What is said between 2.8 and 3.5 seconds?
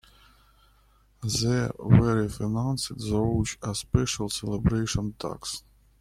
through